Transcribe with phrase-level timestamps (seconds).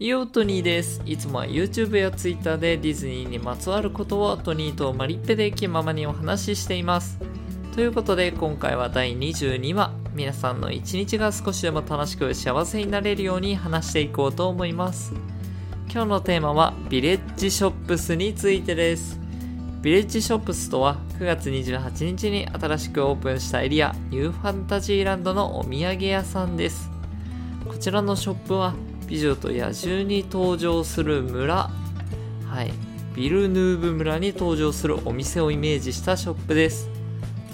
[0.00, 1.00] イオトニーです。
[1.06, 7.16] いつもは YouTube や Twitter でディズニーにまつわることをトニーとマリッペで気ままにお話ししています。
[7.76, 15.12] ということで今回は第22話、皆さんの一日が少しでも楽しく幸せになれるように話していこうと思います。
[15.88, 19.20] 今日のテーマはビレッジショップスについてです。
[19.80, 26.90] ビレッジショップスとは9月28日に新しくオープンしたエリアニューファンタジーランドのお土産屋さんです。
[27.64, 28.74] こちらのショップは
[29.14, 31.70] 美女と野獣に登場する村、
[32.48, 32.72] はい、
[33.14, 36.90] ビルヌーブ村に登場するお店をイメージしたショップです。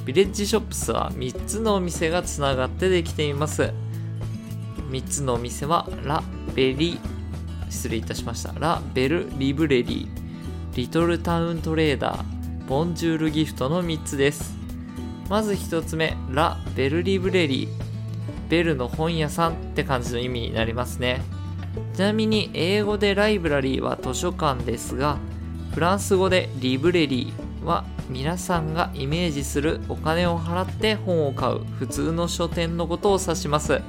[0.07, 3.75] ビレッジショップスは3つのお店がつながってできています。
[4.89, 6.23] 3つのお店はラ・
[6.55, 6.99] ベリ
[7.69, 8.55] 失礼いたしました。
[8.59, 14.57] ラ・ベル・リブレリー、リトルタウントレーダー、ボンジュールギフトの3つです。
[15.29, 18.49] まず1つ目、ラ・ベル・リブレリー。
[18.49, 21.21] ベルの本屋さんって感じの意味になりますね。
[21.95, 25.19] ちなみに英語でライブラリーは図書館ですが、
[25.73, 33.81] フランス語でリブレリーは皆さんがイメージするお金を払って本を買う普通の書店のことを指します。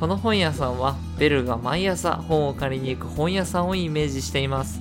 [0.00, 4.80] この本屋さんはベルが毎朝本を借りに行く本屋さんをイメージしています。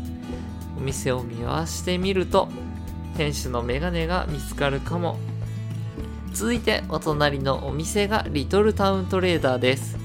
[0.77, 2.49] お店を見回してみると
[3.17, 5.17] 店主のメガネが見つかるかも。
[6.33, 10.04] 続いてお隣のお店がリトルタウントレーダーです。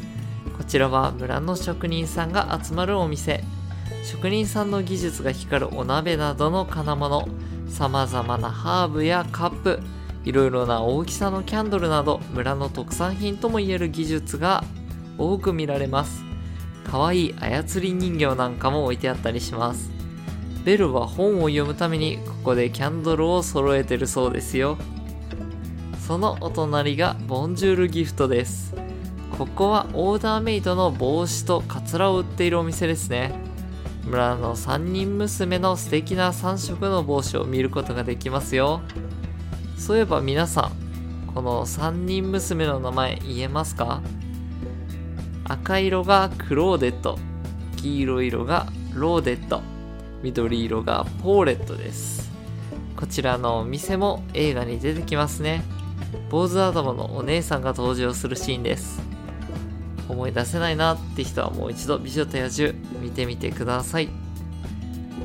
[0.71, 3.43] ちらは村の職人さんが集まるお店。
[4.05, 7.27] 職人さんの技術が光るお鍋などの金物、
[7.69, 9.81] 様々なハーブやカップ、
[10.25, 14.63] いろいろな大きさのキャンドルなど村の特産品ともいえる技術が
[15.19, 16.23] 多く見られます。
[16.89, 19.91] かわいい操り人形なんかも置いてあったりします。
[20.65, 24.79] ベルは本を読むためにここでキャンドルを揃えてるそうですよ。
[26.07, 28.80] そのお隣がボンジュールギフトです。
[29.37, 33.33] ここはオーダーメイドの帽子とカツラを売っているお店ですね。
[34.05, 38.81] 村の3人娘の素敵な3色の帽子を見ることができますよ。
[39.79, 40.71] そういえば皆さ
[41.27, 44.03] ん、この3人娘の名前言えますか？
[45.45, 47.19] 赤色がクローデット、
[47.77, 49.63] 黄色色がローデット、
[50.23, 52.31] 緑色がポーレットです。
[52.97, 55.63] こちらのお店も映画に出てきますね。
[56.29, 59.01] 坊主頭のお姉さんが登場するシーンです。
[60.11, 64.09] 思い出せないなって人はもう一度美女と野獣見てみてください。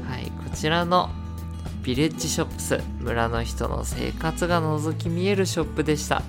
[0.07, 1.09] はい、こちらの
[1.83, 6.23] ビレッジショップス、村の人の生活が覗き見えるショップでした。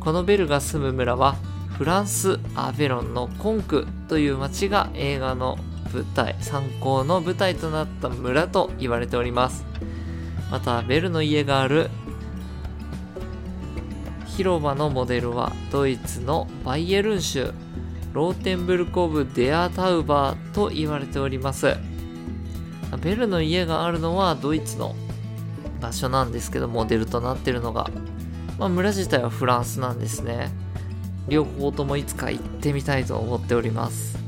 [0.00, 1.36] このベルが住む村は
[1.78, 5.58] フランス・アベロンのコンクという町が映画の
[5.92, 9.64] 舞台、参考の舞台となった村と言われております。
[10.50, 11.90] また、ベルの家がある
[14.36, 17.52] 広場のモデルはドイツのバイエルン州
[18.14, 21.76] ローテンブルコブ・デアタウバーと言われております。
[23.00, 24.94] ベルの家があるのはドイツの
[25.80, 27.90] 場所なんですけどモデルとなってるのが、
[28.58, 30.50] まあ、村自体はフランスなんですね。
[31.28, 34.18] 両方ともいつか行ってみたいと思っております。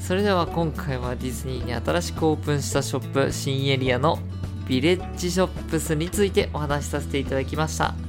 [0.00, 4.18] それでは今回はディズニーに新しくオープンしたショップ新エリアの
[4.68, 8.03] ビレッジショップスについてお話しさせていただきました。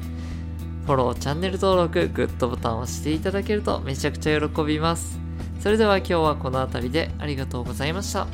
[0.86, 5.20] フォロー、チャンネル登録、グッドボタンを押していただけるとめちゃくちゃ喜びます。
[5.60, 8.28] それでは今日はこの辺りでありがとうございました。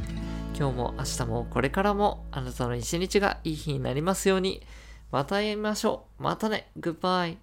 [0.59, 4.61] 今日も明日もこれからもあなたの一日がいい日になりますように。
[5.13, 6.23] また会いましょう。
[6.23, 6.67] またね。
[6.75, 7.38] グッバイ。